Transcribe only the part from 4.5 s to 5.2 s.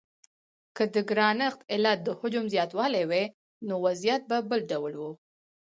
ډول و.